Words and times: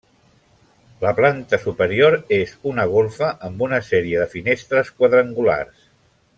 La 1.03 1.11
planta 1.19 1.59
superior 1.65 2.17
és 2.39 2.55
una 2.73 2.87
golfa 2.95 3.31
amb 3.49 3.63
una 3.69 3.81
sèrie 3.91 4.25
de 4.25 4.29
finestres 4.35 4.93
quadrangulars. 5.03 5.89